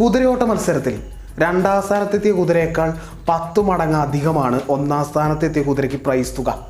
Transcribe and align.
കുതിരയോട്ട 0.00 0.42
മത്സരത്തിൽ 0.42 1.02
രണ്ടാം 1.38 1.82
സ്ഥാനത്തെത്തിയ 1.82 2.32
കുതിരയേക്കാൾ 2.32 2.94
പത്ത് 3.28 3.60
മടങ്ങ് 3.60 3.96
അധികമാണ് 3.96 4.60
ഒന്നാം 4.68 5.04
സ്ഥാനത്തെത്തിയ 5.04 5.62
കുതിരയ്ക്ക് 5.62 5.96
പ്രൈസ് 5.96 6.38
തുക. 6.38 6.66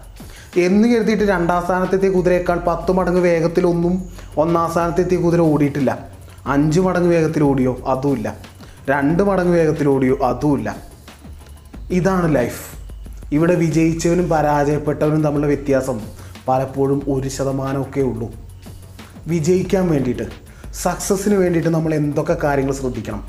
എന്ന് 0.56 0.88
കരുതിയിട്ട് 0.88 1.24
രണ്ടാം 1.24 1.64
സ്ഥാനത്തെത്തിയ 1.64 2.10
കുതിരയേക്കാൾ 2.10 2.58
പത്ത് 2.58 2.92
മടങ്ങ് 2.92 3.20
വേഗത്തിലൊന്നും 3.20 4.08
ഒന്നാം 4.36 4.72
സ്ഥാനത്തെത്തിയ 4.72 5.18
കുതിര 5.18 5.40
ഓടിയിട്ടില്ല. 5.40 6.06
അഞ്ച് 6.46 6.80
മടങ്ങ് 6.80 7.10
വേഗത്തിൽ 7.10 7.42
ഓടിയോ 7.42 7.78
അതുമില്ല. 7.86 8.34
രണ്ട് 8.90 9.22
മടങ്ങ് 9.22 9.52
വേഗത്തിൽ 9.52 9.88
ഓടിയോ 9.88 10.18
അതുമില്ല. 10.22 10.76
ഇതാണ് 11.90 12.34
ലൈഫ് 12.34 12.76
ഇവിടെ 13.34 13.54
വിജയിച്ചവനും 13.54 14.28
പരാജയപ്പെട്ടവനും 14.28 15.22
തമ്മിലുള്ള 15.22 15.46
വ്യത്യാസം 15.46 16.00
പലപ്പോഴും 16.48 17.02
ഒരു 17.08 17.28
ശതമാനമൊക്കെ 17.28 18.00
ഉള്ളൂ. 18.00 18.32
വിജയിക്കാൻ 19.26 19.90
വേണ്ടിയിട്ട്. 19.90 20.45
സക്സസ്സിന് 20.82 21.34
വേണ്ടിയിട്ട് 21.34 21.70
നമ്മൾ 21.70 21.94
എന്തൊക്കെ 21.94 22.36
കാര്യങ്ങൾ 22.44 22.72
ശ്രദ്ധിക്കണം? 22.72 23.28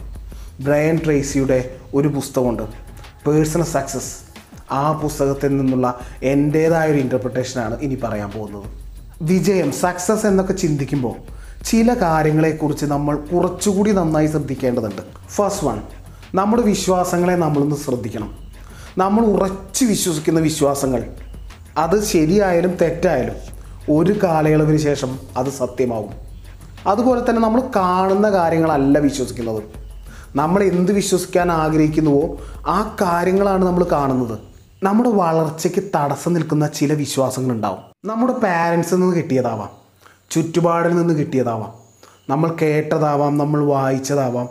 ബ്രയൻ 0.59 1.00
ട്രേസിയുടെ 1.05 1.76
ഒരു 1.94 2.08
പുസ്തകമുണ്ട്. 2.08 2.63
പേഴ്സണൽ 3.27 3.63
സക്സസ് 3.63 4.16
ആ 4.71 4.91
പുസ്തകത്തിൽ 4.91 5.57
നിന്നുള്ള 5.57 5.99
എന്റേതായ 6.23 6.91
ഒരു 6.91 6.98
ഇന്റർപ്രിട്ടേഷനാണ് 6.98 7.80
ഇനി 7.80 7.95
പറയാൻ 7.95 8.31
പോകുന്നത്. 8.31 8.63
വിജയം 9.21 9.71
സക്സസ് 9.71 10.26
എന്നൊക്കെ 10.26 10.54
ചിന്തിക്കുമ്പോൾ 10.54 11.16
ചില 11.63 11.94
കാര്യങ്ങളെക്കുറിച്ച് 11.94 12.85
നമ്മൾ 12.85 13.16
കുറച്ചുകൂടി 13.16 13.91
നന്നായി 13.91 14.27
ശ്രദ്ധിക്കേണ്ടതുണ്ട്. 14.27 15.02
ഫസ്റ്റ് 15.29 15.68
വൺ 15.68 15.82
നമ്മുടെ 16.35 16.62
വിശ്വാസങ്ങളെ 16.62 17.35
നമ്മളൊന്ന് 17.35 17.76
ശ്രദ്ധിക്കണം. 17.76 18.38
നമ്മൾ 18.98 19.26
ഉറച്ചു 19.26 19.85
വിശ്വസിക്കുന്ന 19.85 20.40
വിശ്വാസങ്ങൾ. 20.40 21.04
അത് 21.77 22.04
ശരിയായാലും 22.04 22.77
തെറ്റായാലും 22.82 23.35
ഒരു 23.98 24.23
കാലയളവിന് 24.23 24.77
ശേഷം 24.77 25.20
അത് 25.38 25.49
സത്യമാവും. 25.49 26.27
അതുപോലെ 26.88 27.30
തന്നെ 27.30 27.41
നമ്മൾ 27.41 27.64
കാണുന്ന 27.76 28.32
കാര്യങ്ങളല്ല 28.32 29.00
വിശ്വസിക്കുന്നത്. 29.00 29.64
നമ്മൾ 30.36 30.64
എന്ത് 30.64 30.91
വിശ്വസിക്കാൻ 30.91 31.52
ആഗ്രഹിക്കുന്നുവോ 31.52 32.38
ആ 32.68 32.96
കാര്യങ്ങളാണ് 33.02 33.66
നമ്മൾ 33.66 33.85
കാണുന്നത്. 33.91 34.40
നമ്മുടെ 34.84 35.10
വളർച്ചയ്ക്ക് 35.10 35.84
തടസ്സം 35.96 36.34
നിൽക്കുന്ന 36.34 36.68
ചില 36.68 36.94
വിശ്വാസങ്ങളുണ്ടാവും. 36.94 37.77
നമ്മുടെ 38.05 38.34
പാരൻസിൽ 38.34 38.96
നിന്ന് 38.96 39.16
കിട്ടിയതാവാം. 39.16 39.70
ചുറ്റുപാടിൽ 40.29 40.96
നിന്ന് 40.96 41.13
കിട്ടിയതാവാം. 41.13 41.74
നമ്മൾ 42.29 42.55
കേട്ടതാവാം 42.62 43.38
നമ്മൾ 43.38 43.66
വായിച്ചതാവാം. 43.66 44.49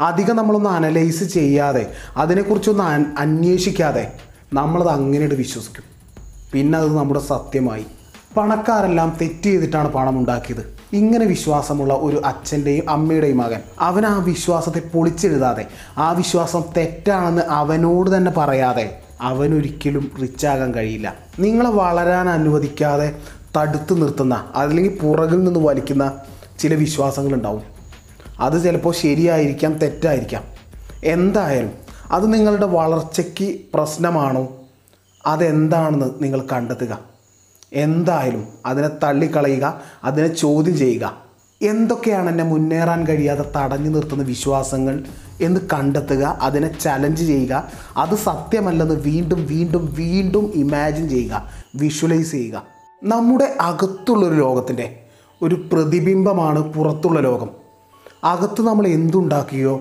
അധികം 0.00 0.36
നമ്മളൊന്ന് 0.36 0.70
അനലൈസ് 0.70 1.24
ചെയ്യാതെ 1.24 1.92
അതിനെക്കുറിച്ചൊന്ന് 2.16 3.18
അന്വേഷിക്കാതെ 3.18 4.12
നമ്മളത് 4.52 4.88
അങ്ങനെയിട്ട് 4.88 5.34
വിശ്വസിക്കും. 5.34 5.84
പിന്നെ 6.52 6.78
അത് 6.78 6.96
നമ്മുടെ 6.98 7.20
സത്യമായി. 7.20 7.86
പണക്കാരെല്ലാം 8.36 9.16
തെറ്റ് 9.20 9.42
ചെയ്തിട്ടാണ് 9.42 9.88
പണം 9.88 10.18
ഉണ്ടാക്കിയത് 10.18 10.76
ഇങ്ങനെ 10.92 11.26
വിശ്വാസമുള്ള 11.26 11.94
ഒരു 11.94 12.22
അച്ഛന്റെയും 12.24 12.90
അമ്മയുടെയും 12.90 13.36
മകൻ 13.36 13.60
അവൻ 13.80 14.06
ആ 14.06 14.18
വിശ്വാസത്തെ 14.18 14.82
പൊളിച്ചെഴുതാതെ 14.94 15.66
ആ 15.98 16.12
വിശ്വാസം 16.12 16.64
തെറ്റാണെന്ന് 16.76 17.42
അവനോട് 17.42 18.16
തന്നെ 18.16 18.30
പറയാതെ 18.30 18.98
അവനൊരിക്കലും 19.20 20.10
റിച്ചാകാൻ 20.22 20.74
കഴിയില്ല. 20.74 21.14
നിങ്ങളെ 21.38 21.70
വളരാൻ 21.70 22.28
അനുവദിക്കാതെ 22.28 23.16
തടുത്തു 23.56 23.94
നിർത്തുന്ന 23.94 24.50
അല്ലെങ്കിൽ 24.54 24.98
പുറകിൽ 25.02 25.44
നിന്ന് 25.44 25.60
വലിക്കുന്ന 25.60 26.12
ചില 26.58 26.74
വിശ്വാസങ്ങളുണ്ടാവും. 26.74 27.62
അത് 28.40 28.64
ചിലപ്പോൾ 28.64 28.94
ശരിയായിരിക്കാം 28.94 29.74
തെറ്റായിരിക്കാം. 29.74 30.44
എന്തായാലും 31.04 31.70
അത് 32.10 32.34
നിങ്ങളുടെ 32.34 32.66
വളർച്ചയ്ക്ക് 32.66 33.60
പ്രശ്നമാണോ? 33.74 34.48
അതെന്താണെന്ന് 35.26 36.06
നിങ്ങൾ 36.22 36.44
കണ്ടെത്തുക. 36.52 37.15
എന്തായാലും 37.72 38.48
അതിനെ 38.66 38.88
തള്ളിക്കളയുക 38.88 39.80
അതിനെ 40.04 40.28
ചോദ്യം 40.28 40.76
ചെയ്യുക. 40.78 41.26
എന്തൊക്കെയാണ് 41.62 42.30
എന്നെ 42.30 42.44
മുന്നേറാൻ 42.44 43.06
കഴിയാതെ 43.06 43.52
തടഞ്ഞു 43.56 43.90
നിർത്തുന്ന 43.90 44.22
വിശ്വാസങ്ങൾ 44.22 45.04
എന്ന് 45.40 45.60
കണ്ടെത്തുക 45.72 46.38
അതിനെ 46.40 46.78
ചലഞ്ച് 46.78 47.24
ചെയ്യുക. 47.24 47.68
അത് 47.96 48.14
സത്യമല്ലെന്ന് 48.14 48.94
വീണ്ടും 48.94 49.46
വീണ്ടും 49.46 49.94
വീണ്ടും 49.98 50.52
ഇമാജിൻ 50.54 51.08
ചെയ്യുക 51.08 51.50
വിഷ്വലൈസ് 51.74 52.30
ചെയ്യുക. 52.30 52.62
നമ്മുടെ 53.04 53.56
അകത്തുള്ളൊരു 53.60 54.34
ലോകത്തിന്റെ 54.34 55.00
ഒരു 55.42 55.54
പ്രതിബിംബമാണ് 55.72 56.58
പുറത്തുള്ള 56.58 57.20
ലോകം. 57.20 57.50
അകത്ത് 58.24 58.62
നമ്മൾ 58.62 58.86
എന്തുണ്ടാക്കിയോ 58.86 59.80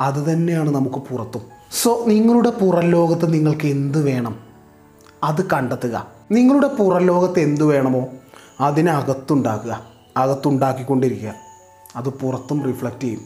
അത് 0.00 0.32
തന്നെയാണ് 0.32 0.70
നമുക്ക് 0.70 0.96
പുറത്തും. 0.96 1.42
സോ 1.82 2.04
നിങ്ങളുടെ 2.06 2.50
പുറം 2.50 2.80
ലോകത്ത് 2.80 3.32
നിങ്ങൾക്ക് 3.32 3.66
എന്ത് 3.66 4.04
വേണം? 4.04 4.36
അത് 5.24 5.50
കണ്ടെത്തുക. 5.50 6.17
നിങ്ങളുടെ 6.30 6.68
പുറം 6.68 7.40
എന്തു 7.40 7.64
വേണമോ 7.64 8.08
അതിനകത്തുണ്ടാക്കുക 8.60 9.82
അകത്തുണ്ടാക്കിക്കൊണ്ടിരിക്കുക. 10.16 11.34
അത് 11.96 12.08
പുറത്തും 12.08 12.62
റിഫ്ലക്റ്റ് 12.64 13.00
ചെയ്യും. 13.00 13.20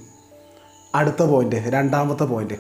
അടുത്ത 0.95 1.23
പോയിന്റ് 1.23 1.57
രണ്ടാമത്തെ 1.57 2.25
പോയിന്റ് 2.25 2.55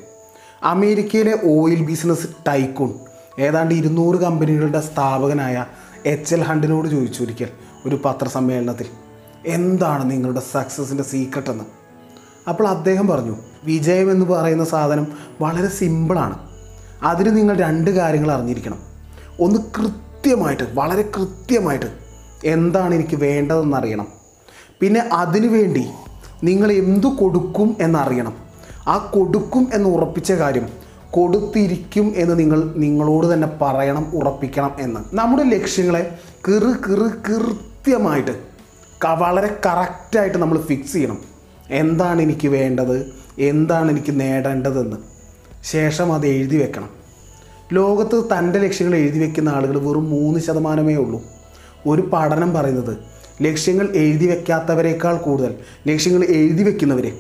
അമേരിക്കയിലെ 0.62 1.38
ഓയിൽ 1.44 1.84
ബിസിനസ് 1.84 2.26
ടൈക്കൂൺ 2.48 2.94
ഏതാണ്ട് 3.38 3.74
ഇരുന്നൂറ് 3.74 4.16
കമ്പനികളുടെ 4.16 4.80
സ്ഥാപകനായ 4.80 5.64
എച്ച് 6.06 6.34
എൽ 6.34 6.42
ഹണ്ടിനോട് 6.42 6.88
ചോദിച്ചു 6.88 7.22
ഒരിക്കൽ 7.22 7.48
ഒരു 7.86 8.00
പത്രസമ്മേളനത്തിൽ 8.04 8.86
എന്താണ് 9.46 10.10
നിങ്ങളുടെ 10.10 10.42
സക്സസിന്റെ 10.52 11.02
സീക്രട്ട് 11.02 11.50
എന്ന്? 11.50 11.64
അപ്പോൾ 12.48 12.68
അദ്ദേഹം 12.68 13.06
പറഞ്ഞു 13.06 13.36
വിജയം 13.64 14.10
എന്ന് 14.10 14.26
പറയുന്ന 14.26 14.64
സാധനം 14.64 15.06
വളരെ 15.40 15.68
സിമ്പിളാണ് 15.68 16.38
അതിന് 17.02 17.36
നിങ്ങൾ 17.36 17.56
രണ്ട് 17.56 17.90
കാര്യങ്ങൾ 17.90 18.32
അറിഞ്ഞിരിക്കണം. 18.32 18.78
ഒന്ന് 19.40 19.58
കൃത്യമായിട്ട് 20.22 20.62
വളരെ 20.74 21.02
കൃത്യമായിട്ട് 21.02 21.86
എന്താണ് 22.44 22.94
എനിക്ക് 22.94 23.16
വേണ്ടതെന്ന് 23.16 23.76
അറിയണം 23.76 24.06
പിന്നെ 24.80 25.00
അതിനു 25.12 25.48
വേണ്ടി 25.48 25.88
നിങ്ങൾ 26.44 26.72
എന്തു 26.72 27.06
കൊടുക്കും 27.06 27.76
എന്നറിയണം. 27.80 28.34
ആ 28.88 29.10
കൊടുക്കും 29.14 29.70
എന്ന് 29.74 29.88
ഉറപ്പിച്ച 29.88 30.32
കാര്യം 30.32 30.68
കൊടുത്തിരിക്കും 31.10 32.12
എന്ന് 32.16 32.38
നിങ്ങൾ 32.38 32.74
നിങ്ങളോട് 32.76 33.34
തന്നെ 33.34 33.48
പറയണം 33.62 34.10
ഉറപ്പിക്കണം 34.14 34.76
എന്ന്. 34.80 35.00
നമ്മുടെ 35.12 35.42
ലക്ഷ്യങ്ങളെ 35.42 36.18
കിറു 36.48 36.72
കിറു 36.88 37.08
കൃത്യമായിട്ട് 37.28 38.30
വളരെ 39.18 39.56
കറക്റ്റായിട്ട് 39.66 40.38
നമ്മൾ 40.38 40.58
ഫിക്സ് 40.58 40.92
ചെയ്യണം. 40.92 41.18
എന്താണ് 41.70 42.22
എനിക്ക് 42.22 42.48
വേണ്ടത്? 42.48 43.12
എന്താണ് 43.38 43.90
എനിക്ക് 43.90 44.20
നേടേണ്ടതെന്ന്. 44.20 44.96
ശേഷം 45.64 46.12
അത് 46.12 46.26
എഴുതി 46.26 46.56
വെക്കണം. 46.56 47.01
ലോകത്ത് 47.72 48.24
തന്റെ 48.24 48.58
ലക്ഷ്യങ്ങൾ 48.58 48.96
എഴുതി 48.96 49.18
വെക്കുന്ന 49.18 49.48
ആളുകൾ 49.48 49.78
വെറും 49.78 50.10
മൂന്ന് 50.10 50.40
ശതമാനമേ 50.40 50.94
ഉള്ളൂ. 50.94 51.22
ഒരു 51.86 52.10
പഠനം 52.12 52.54
പറയുന്നത് 52.54 52.96
ലക്ഷ്യങ്ങൾ 53.42 53.88
എഴുതി 53.94 54.26
വെക്കാത്തവരെക്കാൾ 54.26 55.16
കൂടുതൽ 55.16 55.54
ലക്ഷ്യങ്ങൾ 55.88 56.24
എഴുതി 56.24 56.62
വെക്കുന്നവരെ 56.62 57.12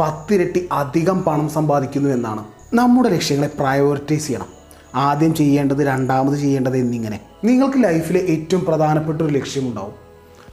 പത്തിരട്ടി 0.00 0.68
അധികം 0.72 1.22
പണം 1.22 1.48
സമ്പാദിക്കുന്നു 1.48 2.10
എന്നാണ്. 2.10 2.44
നമ്മുടെ 2.74 3.08
ലക്ഷ്യങ്ങളെ 3.08 3.50
പ്രയോറിറ്റൈസ് 3.58 4.26
ചെയ്യണം. 4.26 4.46
ആദ്യം 4.94 5.34
ചെയ്യേണ്ടത് 5.34 5.86
രണ്ടാമത് 5.86 6.38
ചെയ്യേണ്ടത് 6.38 6.76
എന്നിങ്ങനെ. 6.76 7.20
നിങ്ങൾക്ക് 7.44 7.84
ലൈഫിലെ 7.84 8.20
ഏറ്റവും 8.20 8.64
പ്രധാനപ്പെട്ട 8.64 9.22
ഒരു 9.22 9.34
ലക്ഷ്യമുണ്ടാവും. 9.34 9.92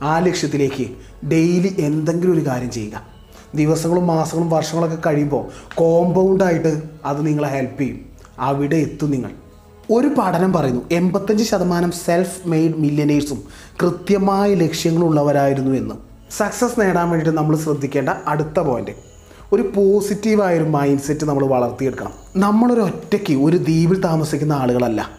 ആ 0.01 0.19
ലക്ഷ്യത്തിലേക്ക് 0.19 0.87
ഡെയിലി 1.27 1.75
എന്തെങ്കിലും 1.79 2.33
ഒരു 2.33 2.47
കാര്യം 2.47 2.71
ചെയ്യുക. 2.71 3.01
ദിവസങ്ങളും 3.55 4.07
മാസങ്ങളും 4.07 4.49
വർഷങ്ങളൊക്കെ 4.49 4.97
കഴിയുമ്പോൾ 5.05 5.47
കോമ്പൗണ്ടായിട്ട് 5.75 6.83
അത് 7.05 7.27
നിങ്ങളെ 7.27 7.49
ഹെൽപ്പ് 7.49 7.81
ചെയ്യും. 7.81 8.10
അവിടെ 8.41 8.75
എത്തും 8.75 9.11
നിങ്ങൾ. 9.11 9.31
ഒരു 9.91 10.07
പഠനം 10.07 10.53
പറയുന്നു 10.53 10.81
എൺപത്തഞ്ച് 10.91 11.43
ശതമാനം 11.43 11.91
സെൽഫ് 11.91 12.47
മെയ്ഡ് 12.47 12.75
മില്യനേഴ്സും 12.77 13.43
കൃത്യമായ 13.81 14.53
ലക്ഷ്യങ്ങളുള്ളവരായിരുന്നു 14.53 15.77
എന്ന്. 15.77 15.95
സക്സസ് 16.37 16.79
നേടാൻ 16.79 17.09
വേണ്ടിയിട്ട് 17.09 17.37
നമ്മൾ 17.37 17.55
ശ്രദ്ധിക്കേണ്ട 17.55 18.09
അടുത്ത 18.27 18.59
പോയിന്റ് 18.59 18.91
ഒരു 19.53 19.61
പോസിറ്റീവായ 19.61 20.57
ഒരു 20.57 20.63
മൈൻഡ് 20.63 20.99
സെറ്റ് 20.99 21.25
നമ്മൾ 21.25 21.45
വളർത്തിയെടുക്കണം. 21.45 22.11
നമ്മളൊരു 22.35 22.81
ഒറ്റയ്ക്ക് 22.81 23.33
ഒരു 23.33 23.57
ദ്വീപിൽ 23.57 24.01
താമസിക്കുന്ന 24.01 24.53
ആളുകളല്ല. 24.53 25.09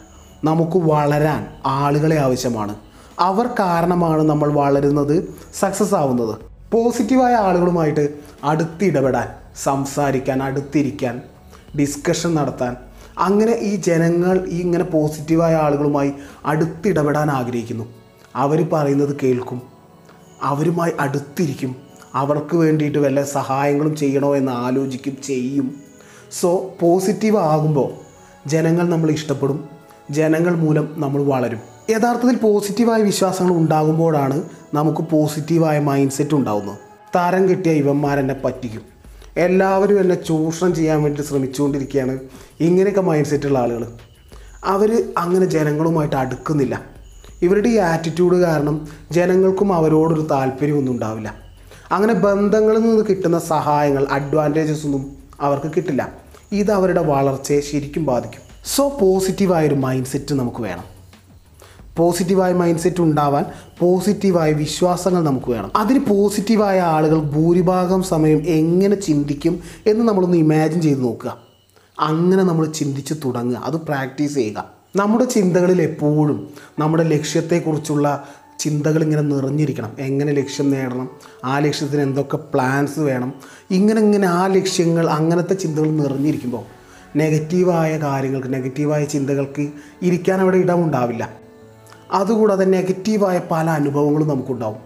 നമുക്ക് 0.45 0.77
വളരാൻ 0.77 1.47
ആളുകളെ 1.67 2.19
ആവശ്യമാണ്. 2.19 2.75
അവർ 3.21 3.47
കാരണമാണ് 3.47 4.23
നമ്മൾ 4.23 4.53
വളരുന്നത് 4.53 5.35
സക്സസ് 5.61 5.95
ആവുന്നത്. 5.95 6.35
പോസിറ്റീവായ 6.73 7.35
ആളുകളുമായിട്ട് 7.35 8.09
അടുത്തിടപെടാൻ 8.45 9.29
സംസാരിക്കാൻ 9.63 10.43
അടുത്തിരിക്കാൻ 10.43 11.23
ഡിസ്കഷൻ 11.81 12.35
നടത്താൻ 12.35 12.77
അങ്ങനെ 13.19 13.53
ഈ 13.53 13.77
ജനങ്ങൾ 13.77 14.47
ഈ 14.49 14.61
ഇങ്ങനെ 14.61 14.85
പോസിറ്റീവായ 14.85 15.55
ആളുകളുമായി 15.55 16.13
അടുത്തിടപെടാൻ 16.45 17.31
ആഗ്രഹിക്കുന്നു. 17.31 17.85
അവർ 18.37 18.69
പറയുന്നത് 18.73 19.17
കേൾക്കും. 19.23 19.63
അവരുമായി 20.43 20.93
അടുത്തിരിക്കും. 21.01 21.77
അവർക്ക് 22.15 22.57
വേണ്ടിയിട്ട് 22.57 22.99
വല്ല 22.99 23.23
സഹായങ്ങളും 23.23 23.97
ചെയ്യണോ 23.97 24.37
എന്ന് 24.37 24.53
ആലോചിക്കും 24.53 25.17
ചെയ്യും. 25.25 25.75
സോ 26.41 26.75
പോസിറ്റീവ് 26.81 27.37
ആകുമ്പോൾ 27.37 27.93
ജനങ്ങൾ 28.49 28.89
നമ്മൾ 28.89 29.11
ഇഷ്ടപ്പെടും. 29.11 29.69
ജനങ്ങൾ 30.11 30.55
മൂലം 30.55 30.95
നമ്മൾ 30.97 31.23
വളരും. 31.23 31.59
യഥാർത്ഥത്തിൽ 31.91 32.37
പോസിറ്റീവായ 32.37 33.03
വിശ്വാസങ്ങൾ 33.03 33.53
ഉണ്ടാകുമ്പോഴാണ് 33.53 34.43
നമുക്ക് 34.75 35.01
പോസിറ്റീവായ 35.01 35.79
മൈൻഡ് 35.79 36.11
സെറ്റ് 36.11 36.35
ഉണ്ടാകുന്നത് 36.35 36.79
തരം 37.17 37.49
കിട്ടിയ 37.49 37.73
ഇവന്മാരെന്നെ 37.73 38.37
പറ്റിക്കും. 38.45 38.92
എല്ലാവരും 39.37 40.01
എന്നെ 40.01 40.15
ചൂഷണം 40.15 40.75
ചെയ്യാൻ 40.75 41.03
വേണ്ടി 41.03 41.23
ശ്രമിച്ചുകൊണ്ടിരിക്കുകയാണ്. 41.23 42.19
ഇങ്ങനെയൊക്കെ 42.61 43.01
മൈൻഡ് 43.01 43.27
സെറ്റുള്ള 43.27 43.59
ആളുകൾ 43.59 43.87
അവർ 44.65 45.13
അങ്ങനെ 45.19 45.47
ജനങ്ങളുമായിട്ട് 45.47 46.17
അടുക്കുന്നില്ല. 46.17 46.83
ഇവരുടെ 47.43 47.69
ഈ 47.69 47.77
ആറ്റിറ്റ്യൂഡ് 47.77 48.37
കാരണം 48.37 48.89
ജനങ്ങൾക്കും 49.13 49.75
അവരോടൊരു 49.75 50.21
താല്പര്യമൊന്നും 50.21 50.93
ഉണ്ടാവില്ല. 50.93 51.35
അങ്ങനെ 51.93 52.15
ബന്ധങ്ങളിൽ 52.15 52.81
നിന്ന് 52.81 53.05
കിട്ടുന്ന 53.11 53.39
സഹായങ്ങൾ 53.39 54.07
അഡ്വാന്റേജസ് 54.11 54.85
ഒന്നും 54.85 55.17
അവർക്ക് 55.41 55.73
കിട്ടില്ല. 55.77 56.13
ഇത് 56.53 56.73
അവരുടെ 56.73 57.01
വളർച്ചയെ 57.03 57.61
ശരിക്കും 57.61 58.05
ബാധിക്കും. 58.05 58.41
സോ 58.67 58.99
പോസിറ്റീവായൊരു 59.01 59.75
മൈൻഡ് 59.75 60.07
സെറ്റ് 60.07 60.35
നമുക്ക് 60.35 60.63
വേണം. 60.63 60.92
പോസിറ്റീവായ 61.97 62.53
മൈൻഡ് 62.53 62.79
സെറ്റ് 62.79 63.01
ഉണ്ടാവാൻ 63.01 63.45
പോസിറ്റീവായ 63.79 64.53
വിശ്വാസങ്ങൾ 64.53 65.25
നമുക്ക് 65.25 65.51
വേണം. 65.51 65.77
അതിന് 65.77 65.99
പോസിറ്റീവായ 65.99 66.81
ആളുകൾ 66.81 67.19
ഭൂരിഭാഗം 67.21 68.03
സമയം 68.03 68.43
എങ്ങനെ 68.43 68.95
ചിന്തിക്കും 68.95 69.61
എന്ന് 69.87 70.09
നമ്മളൊന്ന് 70.09 70.37
ഇമാജിൻ 70.37 70.81
ചെയ്ത് 70.81 71.03
നോക്കുക. 71.03 71.37
അങ്ങനെ 72.01 72.43
നമ്മൾ 72.43 72.67
ചിന്തിച്ച് 72.67 73.15
തുടങ്ങുക. 73.25 73.63
അത് 73.65 73.77
പ്രാക്ടീസ് 73.77 74.35
ചെയ്യുക. 74.35 74.65
നമ്മുടെ 74.97 75.25
ചിന്തകളിൽ 75.25 75.83
എപ്പോഴും 75.83 76.49
നമ്മുടെ 76.79 77.03
ലക്ഷ്യത്തെക്കുറിച്ചുള്ള 77.03 78.25
ചിന്തകൾ 78.59 79.03
ഇങ്ങനെ 79.03 79.23
നിറഞ്ഞിരിക്കണം. 79.23 79.93
എങ്ങനെ 79.99 80.33
ലക്ഷ്യം 80.33 80.71
നേടണം? 80.71 81.11
ആ 81.45 81.59
ലക്ഷ്യത്തിന് 81.59 82.03
എന്തൊക്കെ 82.03 82.37
പ്ലാൻസ് 82.37 83.01
വേണം? 83.01 83.35
ഇങ്ങനെ 83.71 84.01
ഇങ്ങനെ 84.01 84.29
ആ 84.29 84.47
ലക്ഷ്യങ്ങൾ 84.47 85.11
അങ്ങനത്തെ 85.11 85.55
ചിന്തകൾ 85.55 85.91
നിറഞ്ഞിരിക്കുമ്പോൾ 85.91 86.63
നെഗറ്റീവായ 87.19 87.99
കാര്യങ്ങൾക്ക് 87.99 88.53
നെഗറ്റീവായ 88.53 89.05
ചിന്തകൾക്ക് 89.05 89.69
ഇരിക്കാൻ 90.03 90.41
അവിടെ 90.41 90.57
ഇടമുണ്ടാവില്ല. 90.57 91.42
അതുകൂടാതെ 92.13 92.65
നെഗറ്റീവായ 92.65 93.41
പല 93.51 93.71
അനുഭവങ്ങളും 93.71 94.29
നമുക്കുണ്ടാവും. 94.29 94.77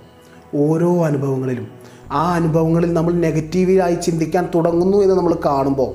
ഓരോ 0.55 1.05
അനുഭവങ്ങളിലും. 1.05 1.69
ആ 2.11 2.35
അനുഭവങ്ങളിൽ 2.35 2.93
നമ്മൾ 2.93 3.13
നെഗറ്റീവായി 3.13 3.95
ചിന്തിക്കാൻ 3.95 4.49
തുടങ്ങുന്നു 4.55 4.99
എന്ന് 4.99 5.15
നമ്മൾ 5.15 5.35
കാണുമ്പോൾ 5.47 5.95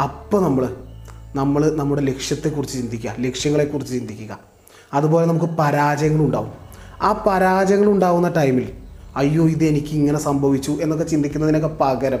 അപ്പോൾ 0.00 0.42
നമ്മൾ 0.42 0.76
നമ്മൾ 1.36 1.76
നമ്മുടെ 1.76 2.02
ലക്ഷ്യത്തെക്കുറിച്ച് 2.02 2.78
ചിന്തിക്കുക 2.78 3.14
ലക്ഷ്യങ്ങളെക്കുറിച്ച് 3.20 3.92
ചിന്തിക്കുക. 3.92 4.38
അതുപോലെ 4.94 5.26
നമുക്ക് 5.26 5.46
പരാജയങ്ങളുണ്ടാവും. 5.46 6.52
ആ 7.02 7.24
പരാജയങ്ങൾ 7.26 7.90
ഉണ്ടാവുന്ന 7.90 8.28
ടൈമിൽ 8.28 8.68
അയ്യോ 9.16 9.48
ഇത് 9.48 9.64
എനിക്ക് 9.64 9.86
ഇങ്ങനെ 9.86 10.18
സംഭവിച്ചു 10.18 10.70
എന്നൊക്കെ 10.70 11.04
ചിന്തിക്കുന്നതിനൊക്കെ 11.04 11.70
പകരം 11.80 12.18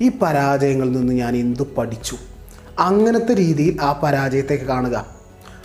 ഈ 0.00 0.10
പരാജയങ്ങളിൽ 0.22 0.92
നിന്ന് 0.92 1.12
ഞാൻ 1.12 1.36
എന്ത് 1.36 1.62
പഠിച്ചു? 1.62 2.16
അങ്ങനത്തെ 2.78 3.34
രീതിയിൽ 3.34 3.82
ആ 3.82 4.00
പരാജയത്തേക്ക് 4.02 4.64
കാണുക. 4.64 5.19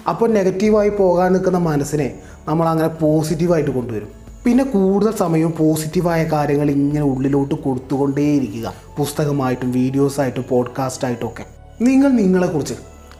അപ്പോൾ 0.07 0.29
നെഗറ്റീവായി 0.29 0.89
പോകാൻ 0.89 1.33
നിൽക്കുന്ന 1.33 1.57
മനസ്സിനെ 1.57 2.19
നമ്മൾ 2.47 2.69
അങ്ങനെ 2.69 2.87
പോസിറ്റീവായിട്ട് 2.87 3.71
കൊണ്ടുവരും. 3.71 4.07
പിന്നെ 4.45 4.63
കൂടുതൽ 4.63 5.15
സമയവും 5.15 5.53
പോസിറ്റീവായ 5.59 6.23
കാര്യങ്ങൾ 6.23 6.71
ഇങ്ങനെ 6.71 7.05
ഉള്ളിലോട്ട് 7.05 7.55
കൊടുത്തുകൊണ്ടേയിരിക്കുക. 7.55 8.73
പുസ്തകമായിട്ടും 8.97 9.71
വീഡിയോസായിട്ടും 9.71 10.45
പോഡ്കാസ്റ്റായിട്ടും 10.49 11.27
ഒക്കെ. 11.27 11.45
നിങ്ങൾ 11.81 12.09
നിങ്ങളെക്കുറിച്ച് 12.09 12.73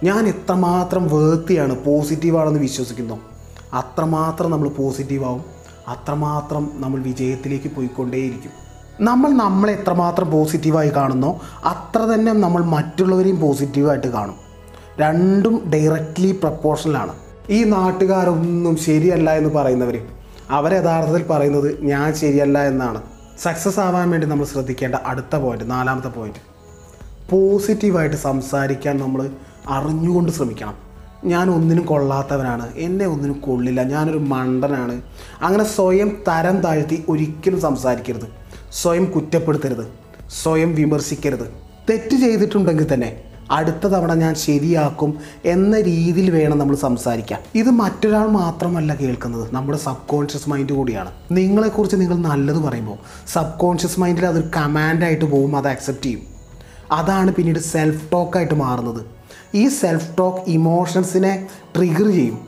ഞാൻ 0.04 0.28
എത്രമാത്രം 0.28 1.08
വേർത്തിയാണ് 1.08 1.86
പോസിറ്റീവാണെന്ന് 1.86 2.60
വിശ്വസിക്കുന്നു? 2.60 3.20
അത്രമാത്രം 3.74 4.52
നമ്മൾ 4.52 4.70
പോസിറ്റീവാവും. 4.70 5.46
അത്രമാത്രം 5.88 6.72
നമ്മൾ 6.74 7.02
വിജയത്തിലേക്ക് 7.02 7.76
പോയിക്കൊണ്ടേയിരിക്കും. 7.76 8.52
നമ്മൾ 9.02 9.30
നമ്മളെ 9.30 9.74
എത്രമാത്രം 9.74 10.32
പോസിറ്റീവായി 10.32 10.90
കാണുന്നോ 10.90 11.42
അത്ര 11.66 12.00
തന്നെ 12.00 12.34
നമ്മൾ 12.34 12.64
മറ്റുള്ളവരെയും 12.66 13.42
പോസിറ്റീവായിട്ട് 13.42 14.08
കാണും. 14.08 14.45
രണ്ടും 15.00 15.72
ഡയറക്റ്റ്ലി 15.74 16.32
പ്രപ്പോർഷനിലാണ് 16.32 17.14
ഈ 17.50 17.64
നാട്ടുകാരൊന്നും 17.64 18.78
ശരിയല്ല 18.78 19.32
എന്ന് 19.32 19.50
പറയുന്നവർ 19.50 20.08
അവർ 20.50 20.74
യഥാർത്ഥത്തിൽ 20.74 21.28
പറയുന്നത് 21.28 21.84
ഞാൻ 21.84 22.14
ശരിയല്ല 22.14 22.64
എന്നാണ്. 22.64 23.02
സക്സസ് 23.42 23.80
ആവാൻ 23.80 24.10
വേണ്ടി 24.10 24.28
നമ്മൾ 24.28 24.46
ശ്രദ്ധിക്കേണ്ട 24.46 24.96
അടുത്ത 24.96 25.36
പോയിന്റ് 25.36 25.72
നാലാമത്തെ 25.72 26.08
പോയിന്റ് 26.08 26.40
പോസിറ്റീവായിട്ട് 27.30 28.16
സംസാരിക്കാൻ 28.16 28.98
നമ്മൾ 28.98 29.30
അറിഞ്ഞുകൊണ്ട് 29.68 30.32
ശ്രമിക്കണം. 30.32 30.74
ഞാൻ 31.26 31.50
ഒന്നിനും 31.50 31.86
കൊള്ളാത്തവനാണ്. 31.86 32.76
എന്നെ 32.76 33.06
ഒന്നിനും 33.06 33.40
കൊള്ളില്ല. 33.40 33.84
ഞാനൊരു 33.84 34.18
മണ്ടനാണ്. 34.18 35.02
അങ്ങനെ 35.42 35.64
സ്വയം 35.64 36.24
തരം 36.28 36.62
താഴ്ത്തി 36.62 37.04
ഒരിക്കലും 37.10 37.62
സംസാരിക്കരുത്. 37.62 38.28
സ്വയം 38.74 39.06
കുറ്റപ്പെടുത്തരുത്. 39.06 39.86
സ്വയം 40.44 40.76
വിമർശിക്കരുത്. 40.76 41.48
തെറ്റ് 41.90 42.16
ചെയ്തിട്ടുണ്ടെങ്കിൽ 42.16 42.94
തന്നെ 42.94 43.24
അടുത്ത 43.52 43.88
തവണ 43.88 44.14
ഞാൻ 44.14 44.36
ശരിയാക്കും 44.36 45.20
എന്ന 45.46 45.82
രീതിയിൽ 45.82 46.30
വേണം 46.30 46.58
നമ്മൾ 46.58 46.76
സംസാരിക്കാൻ. 46.76 47.40
ഇത് 47.56 47.70
മറ്റൊരാൾ 47.70 48.28
മാത്രമല്ല 48.28 48.96
കേൾക്കുന്നത്. 48.96 49.56
നമ്മുടെ 49.56 49.78
സബ് 49.78 50.08
കോൺഷ്യസ് 50.08 50.50
മൈൻഡ് 50.50 50.74
കൂടിയാണ്. 50.74 51.12
നിങ്ങളെക്കുറിച്ച് 51.32 51.98
നിങ്ങൾ 52.02 52.16
നല്ലത് 52.16 52.58
പറയുമ്പോൾ 52.58 52.98
സബ് 53.28 53.60
കോൺഷ്യസ് 53.60 54.00
മൈൻഡിൽ 54.00 54.26
അതൊരു 54.26 54.48
കമാൻഡായിട്ട് 54.56 55.26
പോകും 55.26 55.58
അത് 55.58 55.68
അക്സെപ്റ്റ് 55.68 56.06
ചെയ്യും. 56.06 56.22
അതാണ് 56.92 57.34
പിന്നീട് 57.34 57.60
സെൽഫ് 57.60 58.12
ടോക്കായിട്ട് 58.12 58.54
മാറുന്നത്. 58.54 59.06
ഈ 59.54 59.68
സെൽഫ് 59.68 60.18
ടോക്ക് 60.18 60.40
ഇമോഷൻസിനെ 60.48 61.48
ട്രിഗർ 61.76 62.08
ചെയ്യും. 62.08 62.40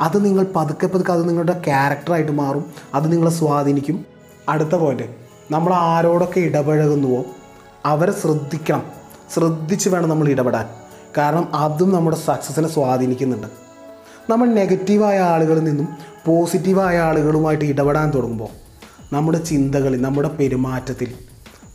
അത് 0.00 0.24
നിങ്ങൾ 0.24 0.46
പതുക്കെ 0.56 0.86
പതുക്കെ 0.86 1.12
അത് 1.12 1.28
നിങ്ങളുടെ 1.28 1.62
ക്യാരക്ടറായിട്ട് 1.64 2.32
മാറും. 2.32 2.64
അത് 2.94 3.12
നിങ്ങളെ 3.12 3.30
സ്വാധീനിക്കും. 3.30 4.04
അടുത്ത 4.48 4.74
പോയിന്റ് 4.74 5.02
നമ്മൾ 5.50 5.74
ആരോടൊക്കെ 5.74 6.40
ഇടപഴകുന്നുവോ 6.40 7.24
അവരെ 7.86 8.12
ശ്രദ്ധിക്കണം. 8.12 9.03
ശ്രദ്ധിച്ച് 9.34 9.88
വേണം 9.88 10.08
നമ്മൾ 10.08 10.28
ഇടപെടാൻ. 10.28 10.66
കാരണം 11.18 11.54
അതും 11.54 11.92
നമ്മുടെ 11.92 12.16
സക്സസ്സിനെ 12.16 12.68
സ്വാധീനിക്കുന്നുണ്ട്. 12.68 13.46
നമ്മൾ 14.30 14.46
നെഗറ്റീവായ 14.46 15.18
ആളുകളിൽ 15.18 15.64
നിന്നും 15.64 15.88
പോസിറ്റീവായ 16.26 16.98
ആളുകളുമായിട്ട് 16.98 17.64
ഇടപെടാൻ 17.64 18.10
തുടങ്ങുമ്പോൾ 18.10 18.48
നമ്മുടെ 19.14 19.38
ചിന്തകളിൽ 19.38 20.02
നമ്മുടെ 20.02 20.28
പെരുമാറ്റത്തിൽ 20.28 21.14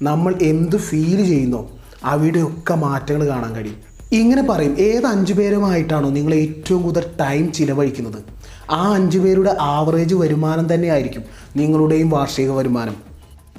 നമ്മൾ 0.01 0.35
എന്ത് 0.41 0.75
ഫീൽ 0.75 1.25
ചെയ്യുന്നോ 1.25 1.71
അവിടെയൊക്കെ 2.03 2.73
മാറ്റങ്ങൾ 2.73 3.27
കാണാൻ 3.27 3.55
കഴിയും. 3.55 3.89
ഇങ്ങനെ 4.11 4.41
പറയും 4.41 4.79
ഏത് 4.79 5.05
അഞ്ചു 5.05 5.33
പേരുമായിട്ടാണോ 5.33 6.09
നിങ്ങൾ 6.09 6.33
ഏറ്റവും 6.33 6.83
കൂടുതൽ 6.83 7.05
ടൈം 7.21 7.51
ചിലവഴിക്കുന്നത്? 7.51 8.23
ആ 8.71 8.93
അഞ്ചു 8.93 9.19
പേരുടെ 9.19 9.57
ആവറേജ് 9.61 10.15
വരുമാനം 10.15 10.73
തന്നെയായിരിക്കും 10.73 11.23
നിങ്ങളുടെയും 11.55 12.09
വാർഷിക 12.09 12.51
വരുമാനം. 12.51 13.08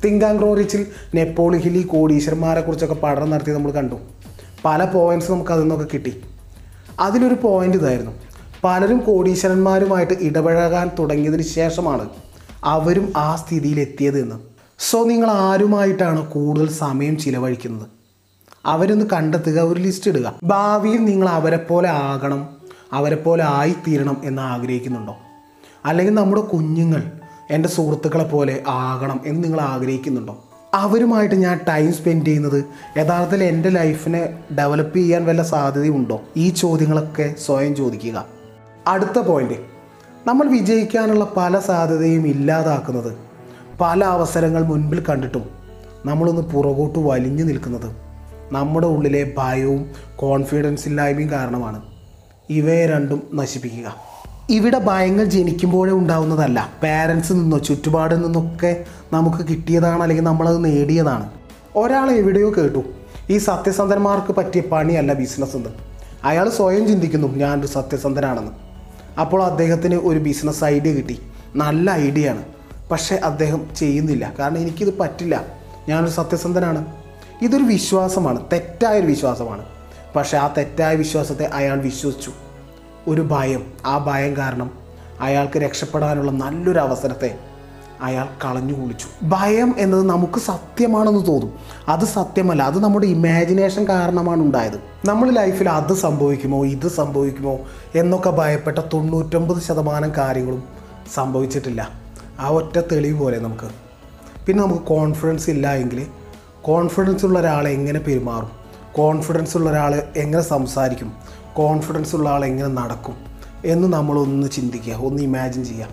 തിങ്ക് 0.05 0.25
ആൻഡ് 0.25 0.39
ഗ്രോ 0.39 0.55
റിച്ചിൽ 0.55 0.87
നെപ്പോളി 1.15 1.59
ഹിലി 1.59 1.83
കോടീശ്വരന്മാരെ 1.83 2.61
കുറിച്ചൊക്കെ 2.61 2.95
പഠനം 2.95 3.31
നടത്തി 3.31 3.51
നമ്മൾ 3.51 3.71
കണ്ടു. 3.71 3.95
പല 4.65 4.85
പോയിന്റ്സ് 4.85 5.33
നമുക്ക് 5.33 5.51
അതിൽ 5.51 5.63
നിന്നൊക്കെ 5.63 5.87
കിട്ടി. 5.95 6.23
അതിലൊരു 7.01 7.35
പോയിന്റ് 7.35 7.77
ഇതായിരുന്നു. 7.77 8.11
പലരും 8.65 8.99
കോടീശ്വരന്മാരുമായിട്ട് 8.99 10.13
ഇടപഴകാൻ 10.21 10.91
തുടങ്ങിയതിന് 10.99 11.43
ശേഷമാണ് 11.43 12.09
അവരും 12.65 13.13
ആ 13.17 13.37
സ്ഥിതിയിലെത്തിയത് 13.37 14.21
എന്ന്. 14.21 14.37
സോ 14.79 15.05
നിങ്ങൾ 15.05 15.31
ആരുമായിട്ടാണ് 15.31 16.29
കൂടുതൽ 16.29 16.71
സമയം 16.71 17.19
ചിലവഴിക്കുന്നത്? 17.19 17.89
അവരൊന്ന് 18.67 19.05
കണ്ടെത്തുക 19.13 19.61
ഒരു 19.61 19.81
ലിസ്റ്റ് 19.81 20.11
ഇടുക. 20.11 20.35
ഭാവിയിൽ 20.45 21.05
നിങ്ങൾ 21.05 21.29
അവരെ 21.29 21.57
പോലെ 21.57 21.89
ആകണം 21.89 22.49
അവരെ 22.93 23.17
പോലെ 23.17 23.45
ആയിത്തീരണം 23.45 24.21
എന്ന് 24.25 24.43
ആഗ്രഹിക്കുന്നുണ്ടോ? 24.43 25.17
അല്ലെങ്കിൽ 25.85 26.15
നമ്മുടെ 26.15 26.41
കുഞ്ഞുങ്ങൾ 26.41 27.03
എന്റെ 27.51 27.69
സുഹൃത്തുക്കളെ 27.69 28.25
പോലെ 28.25 28.63
ആകണം 28.69 29.21
എന്ന് 29.27 29.45
നിങ്ങൾ 29.45 29.61
ആഗ്രഹിക്കുന്നുണ്ടോ? 29.61 30.45
അവരുമായിട്ട് 30.75 31.35
ഞാൻ 31.35 31.61
ടൈം 31.69 31.93
സ്പെൻഡ് 31.93 32.25
ചെയ്യുന്നത് 32.25 32.65
യഥാർത്ഥത്തിൽ 32.99 33.45
എന്റെ 33.45 33.69
ലൈഫിനെ 33.69 34.39
ഡെവലപ്പ് 34.59 34.97
ചെയ്യാൻ 34.97 35.27
വല്ല 35.27 35.43
സാധ്യതയുണ്ടോ? 35.43 36.21
ഈ 36.37 36.49
ചോദ്യങ്ങളൊക്കെ 36.49 37.35
സ്വയം 37.47 37.77
ചോദിക്കുക. 37.77 38.27
അടുത്ത 38.87 39.19
പോയിന്റ് 39.19 39.55
നമ്മൾ 40.27 40.47
വിജയിക്കാനുള്ള 40.47 41.33
പല 41.37 41.59
സാധ്യതയും 41.59 42.27
ഇല്ലാതാക്കുന്നത് 42.27 43.17
പല 43.81 44.05
അവസരങ്ങൾ 44.05 44.63
മുൻപിൽ 44.63 45.05
കണ്ടിട്ടും 45.09 45.51
നമ്മളൊന്ന് 46.05 46.43
പുറകോട്ട് 46.43 46.99
വലിഞ്ഞു 46.99 47.45
നിൽക്കുന്നത് 47.45 47.97
നമ്മുടെ 48.53 48.87
ഉള്ളിലെ 48.87 49.35
ഭയവും 49.39 49.91
കോൺഫിഡൻസ് 50.17 50.89
ഇല്ലായ്മയും 50.89 51.31
കാരണമാണ്. 51.31 51.83
ഇവയെ 52.51 52.87
രണ്ടും 52.87 53.23
നശിപ്പിക്കുക. 53.35 54.10
ഇവിടെ 54.51 54.79
ഭയങ്ങൾ 54.79 55.25
ജനിക്കുമ്പോഴേ 55.25 55.93
ഉണ്ടാവുന്നതല്ല. 55.93 56.69
പാരൻസിൽ 56.83 57.35
നിന്നോ 57.35 57.59
ചുറ്റുപാടിൽ 57.59 58.21
നിന്നൊക്കെ 58.21 58.85
നമുക്ക് 59.13 59.49
കിട്ടിയതാണ് 59.49 60.03
അല്ലെങ്കിൽ 60.03 60.25
നമ്മളത് 60.25 60.65
നേടിയതാണ്. 60.65 61.31
ഒരാൾ 61.77 62.11
എവിടെയോ 62.11 62.51
കേട്ടു. 62.51 62.83
ഈ 63.31 63.39
സത്യസന്ധന്മാർക്ക് 63.39 64.37
പറ്റിയ 64.37 64.61
പണിയല്ല 64.61 65.13
ബിസിനസ് 65.13 65.57
എന്ന്. 65.57 65.69
അയാൾ 66.25 66.49
സ്വയം 66.49 66.89
ചിന്തിക്കുന്നു 66.89 67.37
ഞാനൊരു 67.37 67.67
സത്യസന്ധനാണെന്ന്. 67.67 68.53
അപ്പോൾ 69.21 69.43
അദ്ദേഹത്തിന് 69.43 69.95
ഒരു 69.95 70.19
ബിസിനസ് 70.19 70.65
ഐഡിയ 70.65 70.93
കിട്ടി. 70.93 71.21
നല്ല 71.57 71.91
ഐഡിയ 71.91 72.31
ആണ്. 72.31 72.45
പക്ഷേ 72.91 73.17
അദ്ദേഹം 73.17 73.69
ചെയ്യുന്നില്ല. 73.77 74.33
കാരണം 74.39 74.59
എനിക്കിത് 74.59 74.99
പറ്റില്ല. 74.99 75.45
ഞാനൊരു 75.89 76.11
സത്യസന്ധനാണ്. 76.11 76.87
ഇതൊരു 77.43 77.63
വിശ്വാസമാണ്. 77.63 78.41
തെറ്റായൊരു 78.53 79.07
വിശ്വാസമാണ്. 79.07 79.65
പക്ഷേ 80.17 80.39
ആ 80.39 80.55
തെറ്റായ 80.59 80.95
വിശ്വാസത്തെ 80.95 81.45
അയാൾ 81.45 81.81
വിശ്വസിച്ചു. 81.81 82.33
ഒരു 83.11 83.23
ഭയം 83.31 83.63
ആ 83.87 83.99
ഭയം 83.99 84.37
കാരണം 84.37 84.71
അയാൾക്ക് 85.21 85.59
രക്ഷപ്പെടാനുള്ള 85.59 86.31
നല്ലൊരു 86.31 86.79
അവസരത്തെ 86.79 87.39
അയാൾ 88.03 88.29
കളഞ്ഞു 88.45 88.73
കുളിച്ചു. 88.73 89.07
ഭയം 89.23 89.75
എന്നത് 89.79 90.03
നമുക്ക് 90.03 90.39
സത്യമാണെന്ന് 90.39 91.27
തോന്നും. 91.27 91.59
അത് 91.89 92.05
സത്യമല്ല 92.05 92.63
അത് 92.63 92.79
നമ്മുടെ 92.85 93.07
ഇമാജിനേഷൻ 93.07 93.89
കാരണമാണ് 93.89 94.43
ഉണ്ടായത്. 94.43 94.79
നമ്മൾ 95.09 95.31
ലൈഫിൽ 95.31 95.69
അത് 95.69 95.93
സംഭവിക്കുമോ 95.93 96.65
ഇത് 96.67 96.89
സംഭവിക്കുമോ 96.89 97.59
എന്നൊക്കെ 97.95 98.31
ഭയപ്പെട്ട 98.31 98.79
തൊണ്ണൂറ്റൊമ്പത് 98.79 99.63
ശതമാനം 99.63 100.17
കാര്യങ്ങളും 100.19 100.65
സംഭവിച്ചിട്ടില്ല. 101.15 101.89
ആ 102.41 102.49
ഒറ്റ 102.49 102.79
തെളിവ് 102.93 103.19
പോലെ 103.19 103.39
നമുക്ക്. 103.39 103.69
പിന്നെ 104.47 104.65
നമുക്ക് 104.65 104.83
കോൺഫിഡൻസ് 104.83 105.51
ഇല്ല 105.51 105.73
എങ്കിൽ 105.75 106.07
കോൺഫിഡൻസ് 106.63 107.25
ഉള്ള 107.25 107.39
ഒരാൾ 107.39 107.69
എങ്ങനെ 107.69 108.01
പെരുമാറും? 108.01 108.51
കോൺഫിഡൻസ് 108.93 109.57
ഉള്ള 109.57 109.71
ഒരാൾ 109.71 110.03
എങ്ങനെ 110.17 110.43
സംസാരിക്കും? 110.43 111.13
കോൺഫിഡൻസ് 111.57 112.17
ഉള്ള 112.17 112.29
ആൾ 112.29 112.45
എങ്ങനെ 112.45 112.69
നടക്കും 112.69 113.17
എന്ന് 113.65 113.89
നമ്മളൊന്ന് 113.89 114.51
ചിന്തിക്കുക 114.51 114.95
ഒന്ന് 114.95 115.23
ഇമാജിൻ 115.23 115.65
ചെയ്യുക. 115.65 115.87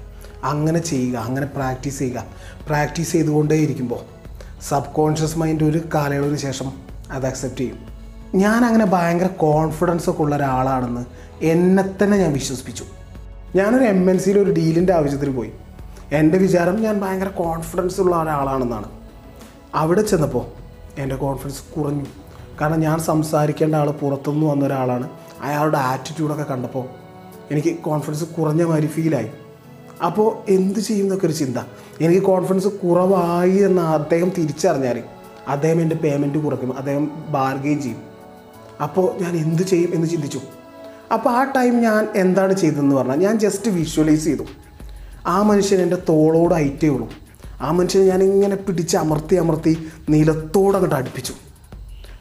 അങ്ങനെ 0.44 0.80
ചെയ്യുക 0.80 1.20
അങ്ങനെ 1.20 1.46
പ്രാക്ടീസ് 1.46 2.00
ചെയ്യുക. 2.00 2.24
പ്രാക്ടീസ് 2.68 3.12
ചെയ്തുകൊണ്ടേ 3.12 3.56
ഇരിക്കുമ്പോൾ 3.56 4.00
സബ് 4.68 4.94
കോൺഷ്യസ് 4.94 5.38
മൈൻഡ് 5.38 5.64
ഒരു 5.64 5.82
കാലയളവിന് 5.96 6.38
ശേഷം 6.38 6.72
അത് 7.12 7.26
അക്സെപ്റ്റ് 7.26 7.62
ചെയ്യും. 7.62 7.98
ഞാൻ 8.36 8.66
അങ്ങനെ 8.66 8.86
ഭയങ്കര 8.86 9.28
കോൺഫിഡൻസ് 9.28 10.10
ഒക്കെ 10.10 10.22
ഉള്ള 10.22 10.36
ഒരാളാണെന്ന് 10.36 11.06
എന്നെ 11.46 12.04
തന്നെ 12.04 12.18
ഞാൻ 12.18 12.34
വിശ്വസിപ്പിച്ചു. 12.34 12.84
ഞാനൊരു 13.56 13.84
എം 13.84 14.12
എൻ 14.12 14.20
സിയിൽ 14.20 14.40
ഒരു 14.40 14.52
ഡീലിന്റെ 14.52 14.94
ആവശ്യത്തിന് 14.94 15.38
പോയി. 15.38 15.52
എന്റെ 16.12 16.38
വിചാരം 16.38 16.82
ഞാൻ 16.82 17.02
ഭയങ്കര 17.02 17.28
കോൺഫിഡൻസ് 17.28 18.02
ഉള്ള 18.02 18.16
ഒരാളാണെന്നാണ്. 18.16 18.86
അവിടെ 19.76 20.02
ചെന്നപ്പോൾ 20.02 20.46
എന്റെ 21.02 21.16
കോൺഫിഡൻസ് 21.16 21.80
കുറഞ്ഞു. 21.80 22.06
കാരണം 22.62 22.80
ഞാൻ 22.80 23.00
സംസാരിക്കേണ്ട 23.00 23.76
ആൾ 23.76 23.92
പുറത്തുനിന്ന് 23.92 24.48
വന്ന 24.48 24.66
ഒരാളാണ്. 24.66 25.10
അയാളുടെ 25.42 25.78
ആറ്റിറ്റ്യൂഡൊക്കെ 25.78 26.44
കണ്ടപ്പോൾ 26.44 26.86
എനിക്ക് 27.52 27.78
കോൺഫിഡൻസ് 27.80 28.24
കുറഞ്ഞ 28.24 28.64
മാതിരി 28.64 28.88
ഫീലായി 28.88 29.30
അപ്പോൾ 30.06 30.52
എന്ത് 30.52 30.80
ചെയ്യും 30.80 31.04
എന്നൊക്കെ 31.04 31.26
ഒരു 31.26 31.34
ചിന്ത. 31.34 31.58
എനിക്ക് 32.02 32.22
കോൺഫിഡൻസ് 32.22 32.68
കുറവായി 32.68 33.58
എന്ന് 33.58 33.82
അദ്ദേഹം 33.82 34.30
തിരിച്ചറിഞ്ഞാൽ 34.30 35.04
അദ്ദേഹം 35.48 35.82
എന്റെ 35.82 35.96
പേയ്മെന്റ് 35.96 36.38
കുറയ്ക്കും 36.38 36.78
അദ്ദേഹം 36.78 37.12
ബാർഗെയിൻ 37.30 37.82
ചെയ്യും. 37.82 38.02
അപ്പോൾ 38.84 39.24
ഞാൻ 39.24 39.38
എന്ത് 39.38 39.62
ചെയ്യും 39.62 39.92
എന്ന് 39.94 40.08
ചിന്തിച്ചു. 40.08 40.40
അപ്പോൾ 41.14 41.30
ആ 41.30 41.44
ടൈം 41.44 41.82
ഞാൻ 41.82 42.08
എന്താണ് 42.16 42.54
ചെയ്തതെന്ന് 42.54 42.96
പറഞ്ഞാൽ 42.96 43.16
ഞാൻ 43.16 43.40
ജസ്റ്റ് 43.40 43.72
വിഷ്വലൈസ് 43.72 44.26
ചെയ്തു. 44.26 44.44
ആ 45.28 45.42
മനുഷ്യൻ 45.42 45.82
എന്റെ 45.82 45.98
തോളോട് 46.10 46.54
ഐറ്റേ 46.54 46.88
ഉള്ളൂ. 46.88 47.10
ആ 47.62 47.72
മനുഷ്യനെ 47.72 48.06
ഞാൻ 48.06 48.24
ഇങ്ങനെ 48.24 48.56
പിടിച്ച് 48.56 48.98
അമർത്തി 48.98 49.36
അമർത്തി 49.36 49.88
നിലത്തോടങ്ങോട്ട് 50.10 50.96
അടുപ്പിച്ചു. 50.96 51.34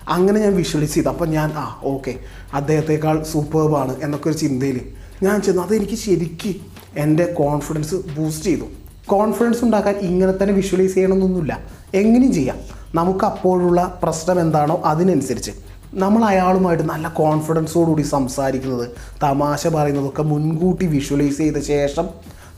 അങ്ങനെ 0.09 0.41
ഞാൻ 0.41 0.57
വിഷ്വലൈസ് 0.57 0.95
ചെയ്തു. 0.95 1.09
അപ്പം 1.09 1.31
ഞാൻ 1.31 1.53
ആ 1.57 1.81
ഓക്കെ 1.85 2.15
അദ്ദേഹത്തെക്കാൾ 2.55 3.23
സൂപ്പർബാണ് 3.23 3.97
എന്നൊക്കെ 4.03 4.29
ഒരു 4.31 4.37
ചിന്തയിൽ 4.37 4.81
ഞാൻ 5.23 5.43
ചെന്നു. 5.43 5.63
അതെനിക്ക് 5.63 5.95
ശരിക്ക് 5.95 6.55
എന്റെ 6.97 7.25
കോൺഫിഡൻസ് 7.25 7.95
ബൂസ്റ്റ് 7.95 8.45
ചെയ്തു. 8.45 8.65
കോൺഫിഡൻസ് 9.07 9.65
ഉണ്ടാക്കാൻ 9.65 9.95
ഇങ്ങനെ 9.95 10.33
തന്നെ 10.33 10.55
വിഷ്വലൈസ് 10.55 10.95
ചെയ്യണമെന്നൊന്നുമില്ല. 10.95 11.61
എങ്ങനെയും 11.95 12.33
ചെയ്യാം. 12.35 12.57
നമുക്ക് 12.95 13.25
അപ്പോഴുള്ള 13.25 14.01
പ്രശ്നം 14.03 14.41
എന്താണോ 14.41 14.83
അതിനനുസരിച്ച്. 14.85 15.51
നമ്മൾ 15.95 16.25
അയാളുമായിട്ട് 16.25 16.85
നല്ല 16.85 17.09
കോൺഫിഡൻസോടുകൂടി 17.09 18.03
സംസാരിക്കുന്നത് 18.03 18.89
തമാശ 19.23 19.69
പറയുന്നതൊക്കെ 19.69 20.23
മുൻകൂട്ടി 20.23 20.87
വിഷ്വലൈസ് 20.87 21.39
ചെയ്ത 21.39 21.59
ശേഷം 21.59 22.09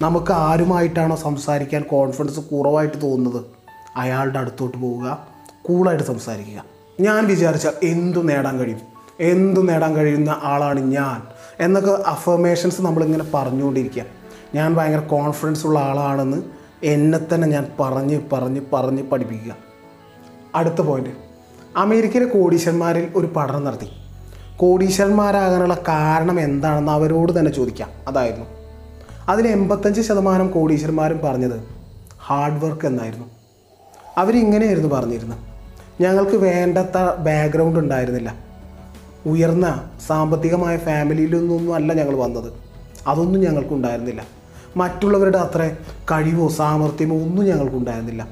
നമുക്ക് 0.02 0.32
ആരുമായിട്ടാണോ 0.32 1.16
സംസാരിക്കാൻ 1.16 1.82
കോൺഫിഡൻസ് 1.82 2.40
കുറവായിട്ട് 2.40 3.02
തോന്നുന്നത് 3.02 3.44
അയാളുടെ 3.96 4.38
അടുത്തോട്ട് 4.38 4.78
പോവുക 4.78 5.26
കൂളായിട്ട് 5.62 6.04
സംസാരിക്കുക. 6.04 6.77
ഞാൻ 7.00 7.26
വിചാരിച്ചാൽ 7.26 7.72
എന്തു 7.82 8.18
നേടാൻ 8.18 8.58
കഴിയും? 8.58 8.78
എന്തു 9.20 9.60
നേടാൻ 9.60 9.96
കഴിയുന്ന 9.96 10.40
ആളാണ് 10.42 10.80
ഞാൻ? 10.80 11.22
എന്നൊക്കെ 11.60 12.02
അഫർമേഷൻസ് 12.06 12.82
നമ്മളിങ്ങനെ 12.82 13.24
പറഞ്ഞുകൊണ്ടിരിക്കുക 13.34 14.04
ഞാൻ 14.54 14.74
ഭയങ്കര 14.74 14.98
കോൺഫിഡൻസ് 14.98 15.66
ഉള്ള 15.66 15.78
ആളാണെന്ന് 15.78 16.42
എന്നെ 16.82 17.34
തന്നെ 17.34 17.48
ഞാൻ 17.48 17.66
പറഞ്ഞ് 17.80 18.20
പറഞ്ഞ് 18.32 18.60
പറഞ്ഞ് 18.72 19.02
പഠിപ്പിക്കുക. 19.02 19.56
അടുത്ത 20.54 20.80
പോയിന്റ് 20.80 21.10
അമേരിക്കയിലെ 21.76 22.28
കോടീശ്വരന്മാരിൽ 22.28 23.08
ഒരു 23.16 23.26
പഠനം 23.36 23.64
നടത്തി. 23.64 23.88
കോടീശ്വരന്മാരാകാനുള്ള 24.56 25.74
കാരണം 25.88 26.40
എന്താണെന്ന് 26.40 26.92
അവരോട് 26.92 27.38
തന്നെ 27.38 27.52
ചോദിക്കാം. 27.52 27.90
അതായിരുന്നു. 28.08 28.46
അതിൽ 29.28 29.48
എൺപത്തഞ്ച് 29.48 30.00
ശതമാനം 30.00 30.50
കോടീശ്വരന്മാരും 30.50 31.18
പറഞ്ഞത് 31.18 31.60
ഹാർഡ് 32.26 32.64
വർക്ക് 32.64 32.86
എന്നായിരുന്നു. 32.86 33.26
അവരിങ്ങനെയായിരുന്നു 34.18 34.88
പറഞ്ഞിരുന്നത്. 34.88 35.57
ഞങ്ങൾക്ക് 36.00 36.36
വേണ്ടത്ര 36.36 37.14
ബാക്ക്ഗ്രൗണ്ട് 37.18 37.78
ഉണ്ടായിരുന്നില്ല. 37.78 38.34
ഉയർന്ന 39.26 39.90
സാമ്പത്തികമായ 40.06 40.76
ഫാമിലിയിൽ 40.76 41.38
നിന്നൊന്നും 41.38 41.74
അല്ല 41.74 41.92
ഞങ്ങൾ 41.92 42.16
വന്നത്. 42.16 42.52
അതൊന്നും 43.06 43.40
ഞങ്ങൾക്കുണ്ടായിരുന്നില്ല 43.40 44.22
മറ്റുള്ളവരുടെ 44.76 45.38
അത്ര 45.38 45.70
കഴിവോ 46.10 46.48
സാമർഥ്യമോ 46.48 47.16
ഒന്നും 47.16 47.46
ഞങ്ങൾക്കുണ്ടായിരുന്നില്ല 47.46 48.28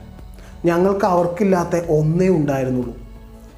ഞങ്ങൾക്ക് 0.64 1.04
അവർക്കില്ലാത്ത 1.04 1.90
ഒന്നേ 1.90 2.28
ഉണ്ടായിരുന്നുള്ളൂ. 2.28 2.96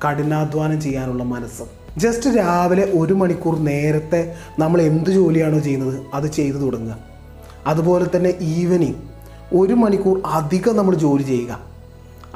കഠിനാധ്വാനം 0.04 0.80
ചെയ്യാനുള്ള 0.80 1.22
മനസ്സ്. 1.22 1.62
ജസ്റ്റ് 1.98 2.36
രാവിലെ 2.36 2.84
ഒരു 2.84 3.14
മണിക്കൂർ 3.14 3.58
നേരത്തെ 3.58 4.34
നമ്മൾ 4.58 4.82
എന്ത് 4.82 5.10
ജോലിയാണോ 5.10 5.58
ചെയ്യുന്നത് 5.58 6.00
അത് 6.14 6.26
ചെയ്തു 6.26 6.56
തുടങ്ങുക. 6.56 6.96
അതുപോലെ 7.66 8.06
തന്നെ 8.16 8.34
ഈവനിങ് 8.40 8.94
ഒരു 9.54 9.74
മണിക്കൂർ 9.74 10.22
അധികം 10.26 10.76
നമ്മൾ 10.76 10.94
ജോലി 10.94 11.22
ചെയ്യുക. 11.22 11.67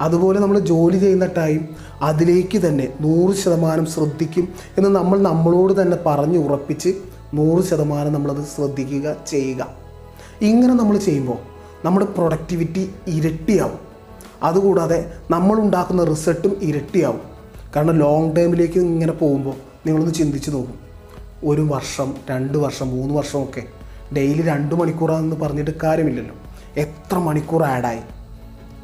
അതുപോലെ 0.02 0.40
നമ്മൾ 0.40 0.58
ജോലി 0.58 0.98
ചെയ്യുന്ന 0.98 1.26
ടൈം 1.26 1.68
അതിലേക്ക് 2.02 2.58
തന്നെ 2.66 2.88
നൂറ് 3.00 3.36
ശതമാനം 3.36 3.86
ശ്രദ്ധിക്കും 3.86 4.48
എന്ന് 4.78 4.90
നമ്മൾ 4.90 5.18
നമ്മളോട് 5.18 5.82
തന്നെ 5.82 5.96
പറഞ്ഞ് 6.06 6.38
ഉറപ്പിച്ച് 6.38 6.94
നൂറ് 7.34 7.64
ശതമാനം 7.64 8.12
നമ്മളത് 8.12 8.44
ശ്രദ്ധിക്കുക 8.56 9.16
ചെയ്യുക. 9.26 9.68
ഇങ്ങനെ 10.42 10.74
നമ്മൾ 10.74 10.96
ചെയ്യുമ്പോൾ 10.96 11.38
നമ്മുടെ 11.84 12.06
പ്രൊഡക്ടിവിറ്റി 12.06 12.90
ഇരട്ടിയാവും. 13.06 13.78
അതുകൂടാതെ 14.42 15.12
നമ്മൾ 15.30 15.60
ഉണ്ടാക്കുന്ന 15.60 16.04
റിസൾട്ടും 16.04 16.58
ഇരട്ടിയാവും. 16.62 17.20
കാരണം 17.76 17.98
ലോങ് 17.98 18.36
ടേമിലേക്ക് 18.36 18.78
ഇങ്ങനെ 18.78 19.12
പോകുമ്പോൾ 19.12 19.54
നിങ്ങളൊന്ന് 19.86 20.14
ചിന്തിച്ച് 20.14 20.50
നോക്കും. 20.50 20.78
ഒരു 21.44 21.62
വർഷം 21.62 22.14
രണ്ട് 22.30 22.58
വർഷം 22.58 22.88
മൂന്ന് 22.90 23.14
വർഷമൊക്കെ 23.14 23.62
ഡെയിലി 24.16 24.42
രണ്ട് 24.42 24.74
മണിക്കൂറാണെന്ന് 24.74 25.36
പറഞ്ഞിട്ട് 25.36 25.70
കാര്യമില്ലല്ലോ. 25.82 26.34
എത്ര 26.76 27.18
മണിക്കൂർ 27.18 27.62
ആഡായി 27.62 27.98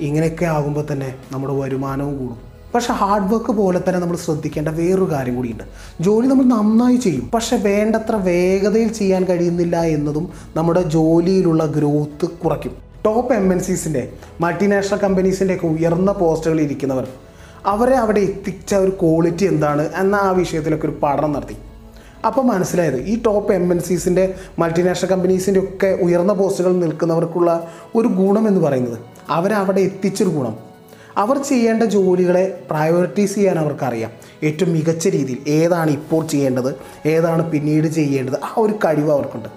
ഇങ്ങനെയൊക്കെ 0.01 0.45
ആകുമ്പോൾ 0.45 0.85
തന്നെ 0.93 1.15
നമ്മുടെ 1.33 1.55
വരുമാനവും 1.55 2.19
കൂടും. 2.19 2.49
പക്ഷെ 2.75 2.93
ഹാർഡ് 2.93 3.35
വർക്ക് 3.35 3.53
പോലെ 3.53 3.79
തന്നെ 3.79 4.01
നമ്മൾ 4.01 4.17
ശ്രദ്ധിക്കേണ്ട 4.17 4.69
വേറൊരു 4.69 5.11
കാര്യം 5.13 5.37
കൂടിയുണ്ട്. 5.37 5.65
ജോലി 6.01 6.27
നമ്മൾ 6.27 6.45
നന്നായി 6.45 6.97
ചെയ്യും. 6.97 7.31
പക്ഷെ 7.35 7.57
വേണ്ടത്ര 7.57 8.17
വേഗതയിൽ 8.17 8.89
ചെയ്യാൻ 8.89 9.25
കഴിയുന്നില്ല 9.25 9.83
എന്നതും 9.83 10.33
നമ്മുടെ 10.57 10.83
ജോലിയിലുള്ള 10.83 11.67
ഗ്രോത്ത് 11.67 12.27
കുറയ്ക്കും. 12.27 12.73
ടോപ്പ് 13.07 13.35
എം 13.35 13.53
എൻ 13.53 13.61
സിസിന്റെ 13.61 14.13
മൾട്ടിനാഷണൽ 14.41 14.99
കമ്പനീസിന്റെ 14.99 15.55
ഒക്കെ 15.55 15.67
ഉയർന്ന 15.67 16.13
പോസ്റ്റുകളിൽ 16.13 16.63
ഇരിക്കുന്നവർ 16.63 17.09
അവരെ 17.67 17.95
അവിടെ 17.95 18.21
എത്തിച്ച 18.21 18.75
ഒരു 18.75 18.91
ക്വാളിറ്റി 18.91 19.45
എന്താണ് 19.45 19.89
എന്ന 19.97 20.17
ആ 20.17 20.31
വിഷയത്തിലൊക്കെ 20.31 20.87
ഒരു 20.87 20.99
പഠനം 21.03 21.33
നടത്തി. 21.33 21.57
അപ്പോൾ 22.27 22.43
മനസ്സിലായത് 22.43 23.03
ഈ 23.03 23.23
ടോപ്പ് 23.23 23.53
എം 23.53 23.73
എൻ 23.73 23.79
സീസിന്റെ 23.81 24.35
മൾട്ടിനാഷണൽ 24.59 25.09
കമ്പനീസിന്റെ 25.09 25.61
ഒക്കെ 25.61 25.99
ഉയർന്ന 26.03 26.33
പോസ്റ്റുകളിൽ 26.33 26.79
നിൽക്കുന്നവർക്കുള്ള 26.79 27.69
ഒരു 27.95 28.09
ഗുണം 28.09 28.49
എന്ന് 28.49 28.61
പറയുന്നത് 28.61 29.18
അവരവിടെ 29.31 29.81
എത്തിച്ചൊരു 29.81 30.31
ഗുണം. 30.31 30.57
അവർ 31.17 31.43
ചെയ്യേണ്ട 31.43 31.83
ജോലികളെ 31.83 32.65
പ്രയോറിറ്റൈസ് 32.71 33.35
ചെയ്യാൻ 33.35 33.59
അവർക്കറിയാം. 33.59 34.11
ഏറ്റവും 34.43 34.73
മികച്ച 34.73 35.09
രീതിയിൽ 35.09 35.51
ഏതാണ് 35.51 35.91
ഇപ്പോൾ 35.91 36.27
ചെയ്യേണ്ടത് 36.27 36.75
ഏതാണ് 37.09 37.51
പിന്നീട് 37.51 37.87
ചെയ്യേണ്ടത് 37.87 38.35
ആ 38.35 38.55
ഒരു 38.59 38.73
കഴിവ് 38.73 39.11
അവർക്കുണ്ട്. 39.11 39.49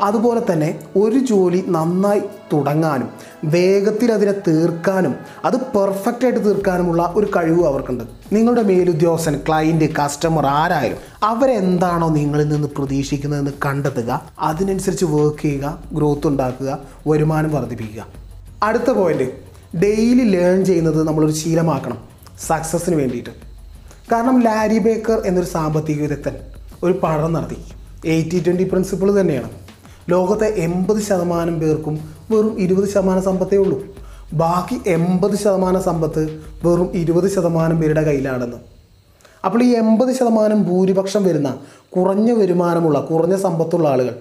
അതുപോലെ 0.00 0.52
തന്നെ 0.52 0.80
ഒരു 0.96 1.18
ജോലി 1.18 1.64
നന്നായി 1.68 2.22
തുടങ്ങാനും 2.52 3.10
വേഗത്തിൽ 3.44 4.12
അതിനെ 4.12 4.32
തീർക്കാനും 4.32 5.14
അത് 5.44 5.56
പെർഫെക്റ്റ് 5.56 6.24
ആയിട്ട് 6.24 6.44
തീർക്കാനുമുള്ള 6.44 7.12
ഒരു 7.16 7.26
കഴിവ് 7.36 7.66
അവർക്കുണ്ട്. 7.66 8.04
നിങ്ങളുടെ 8.32 8.62
മേലുദ്യോഗസ്ഥൻ 8.62 9.40
ക്ലയന്റ് 9.48 9.94
കസ്റ്റമർ 9.96 10.46
ആരായാലും 10.46 10.98
അവരെന്താണോ 11.22 12.08
നിങ്ങളിൽ 12.08 12.48
നിന്ന് 12.48 12.68
പ്രതീക്ഷിക്കുന്നതെന്ന് 12.68 13.50
കണ്ടെത്തുക. 13.66 14.30
അതിനനുസരിച്ച് 14.38 15.04
വർക്ക് 15.04 15.42
ചെയ്യുക 15.42 15.82
ഗ്രോത്ത് 15.92 16.26
ഉണ്ടാക്കുക 16.26 16.78
വരുമാനം 17.08 17.54
വർദ്ധിപ്പിക്കുക. 17.54 18.25
അടുത്ത 18.62 18.90
പോയിന്റ് 18.90 19.24
ഡെയിലി 19.76 20.36
ലേൺ 20.36 20.64
ചെയ്യുന്നത് 20.64 21.08
നമ്മളൊരു 21.08 21.32
ശീലമാക്കണം. 21.32 21.98
സക്സസ്സിന് 22.46 22.96
വേണ്ടിയിട്ട്. 22.96 23.30
കാരണം 24.12 24.42
ലാരി 24.42 24.78
ബേക്കർ 24.78 25.22
എന്നൊരു 25.26 25.46
സാമ്പത്തിക 25.46 26.00
വിദഗ്ധൻ 26.02 26.36
ഒരു 26.82 26.92
പഠനം 26.92 27.32
നടത്തി. 27.32 27.56
എയ്റ്റി 28.06 28.42
ട്വന്റി 28.46 28.62
പ്രിൻസിപ്പിൾ 28.62 29.20
തന്നെയാണ്. 29.20 29.50
ലോകത്തെ 30.10 30.46
എൺപത് 30.46 31.02
ശതമാനം 31.02 31.60
പേർക്കും 31.60 32.14
വെറും 32.30 32.60
ഇരുപത് 32.60 32.88
ശതമാനം 32.88 33.22
സമ്പത്തേ 33.22 33.56
ഉള്ളൂ. 33.56 33.96
ബാക്കി 34.32 34.80
എൺപത് 34.86 35.36
ശതമാനം 35.36 35.82
സമ്പത്ത് 35.82 36.42
വെറും 36.64 36.90
ഇരുപത് 36.94 37.30
ശതമാനം 37.30 37.80
പേരുടെ 37.80 38.02
കയ്യിലാണെന്ന്. 38.02 38.56
അപ്പോൾ 39.44 39.62
ഈ 39.62 39.74
എൺപത് 39.76 40.14
ശതമാനം 40.14 40.62
ഭൂരിപക്ഷം 40.62 41.24
വരുന്ന 41.24 41.56
കുറഞ്ഞ 41.96 42.32
വരുമാനമുള്ള 42.32 43.00
കുറഞ്ഞ 43.00 43.36
സമ്പത്തുള്ള 43.36 43.88
ആളുകൾ 43.88 44.16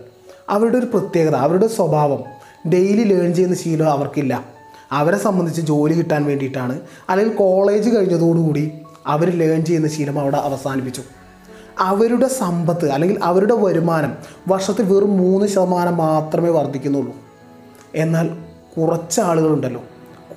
അവരുടെ 0.49 0.77
ഒരു 0.77 0.85
പ്രത്യേകത 0.85 1.35
അവരുടെ 1.35 1.67
സ്വഭാവം 1.67 2.34
ഡെയിലി 2.73 3.03
ലേൺ 3.03 3.33
ചെയ്യുന്ന 3.33 3.55
ശീലം 3.55 3.91
അവർക്കില്ല. 3.91 4.45
അവരെ 4.91 5.17
സംബന്ധിച്ച് 5.17 5.61
ജോലി 5.61 5.93
കിട്ടാൻ 5.93 6.25
വേണ്ടിയിട്ടാണ്. 6.25 6.79
അല്ലെങ്കിൽ 7.09 7.35
കോളേജ് 7.35 7.89
കഴിഞ്ഞതോടുകൂടി 7.89 8.71
അവർ 9.07 9.29
ലേൺ 9.29 9.65
ചെയ്യുന്ന 9.65 9.87
ശീലം 9.87 10.19
അവിടെ 10.19 10.37
അവസാനിപ്പിച്ചു. 10.37 11.01
അവരുടെ 11.79 12.27
സമ്പത്ത് 12.27 12.91
അല്ലെങ്കിൽ 12.91 13.23
അവരുടെ 13.23 13.53
വരുമാനം 13.53 14.13
വർഷത്തിൽ 14.47 14.83
വെറും 14.83 15.17
മൂന്ന് 15.17 15.47
ശതമാനം 15.47 15.97
മാത്രമേ 15.97 16.49
വർദ്ധിക്കുന്നുള്ളൂ. 16.49 17.15
എന്നാൽ 17.95 18.29
കുറച്ച് 18.77 19.21
ആളുകളുണ്ടല്ലോ. 19.21 19.83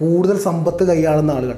കൂടുതൽ 0.00 0.38
സമ്പത്ത് 0.38 0.84
കൈയാളുന്ന 0.84 1.30
ആളുകൾ. 1.30 1.54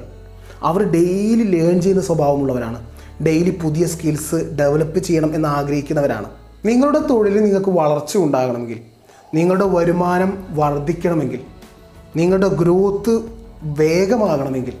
അവർ 0.63 0.83
ഡെയിലി 0.83 1.43
ലേൺ 1.43 1.81
ചെയ്യുന്ന 1.81 2.03
സ്വഭാവമുള്ളവരാണ്. 2.03 2.85
ഡെയിലി 3.25 3.59
പുതിയ 3.63 3.85
സ്കിൽസ് 3.85 4.35
ഡെവലപ്പ് 4.35 4.99
ചെയ്യണം 4.99 5.35
എന്ന് 5.35 5.49
ആഗ്രഹിക്കുന്നവരാണ്. 5.49 6.25
നിങ്ങളുടെ 6.65 6.99
തൊഴിലിൽ 6.99 7.43
നിങ്ങൾക്ക് 7.43 7.69
വളർച്ച 7.69 8.17
ഉണ്ടാകണമെങ്കിൽ 8.17 8.90
നിങ്ങളുടെ 9.33 9.65
വരുമാനം 9.65 10.31
വർദ്ധിക്കണമെങ്കിൽ 10.49 11.41
നിങ്ങളുടെ 12.15 12.47
ഗ്രോത്ത് 12.47 13.13
വേഗമാകണമെങ്കിൽ 13.81 14.75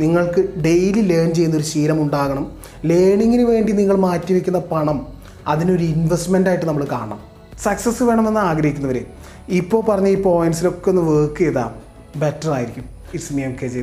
നിങ്ങൾക്ക് 0.00 0.60
ഡെയിലി 0.64 1.00
ലേൺ 1.00 1.34
ചെയ്യുന്നൊരു 1.34 1.64
ശീലം 1.64 2.02
ഉണ്ടാകണം 2.02 2.44
ലേണിങ്ങിന് 2.84 3.42
വേണ്ടി 3.42 3.72
നിങ്ങൾ 3.72 3.96
മാറ്റിവെക്കുന്ന 3.96 4.58
പണം 4.72 5.06
അതിനൊരു 5.46 5.82
ഇൻവെസ്റ്റ്മെന്റ് 5.82 6.48
ആയിട്ട് 6.48 6.66
നമ്മൾ 6.66 6.84
കാണണം. 6.92 7.20
സക്സസ് 7.62 8.02
വേണമെന്ന് 8.02 8.40
ആഗ്രഹിക്കുന്നവർ 8.40 8.98
ഇപ്പോൾ 9.48 9.82
പറഞ്ഞ 9.84 10.08
ഈ 10.08 10.22
പോയിന്റ്സിലൊക്കെ 10.22 10.90
ഒന്ന് 10.90 11.02
വർക്ക് 11.02 11.38
ചെയ്താൽ 11.38 11.70
ബെറ്റർ 12.18 12.50
ആയിരിക്കും. 12.50 12.84
It's 13.14 13.32
me 13.32 13.42
M 13.42 13.56
K 13.62 13.66
G 13.66 13.80